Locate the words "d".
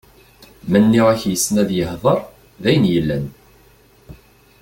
2.61-2.63